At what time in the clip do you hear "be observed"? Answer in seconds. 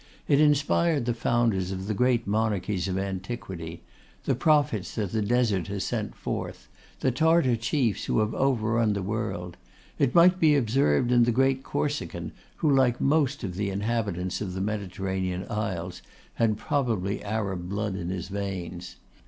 10.39-11.11